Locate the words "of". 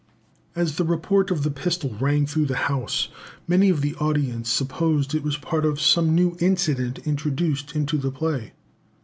1.29-1.43, 3.69-3.81, 5.63-5.79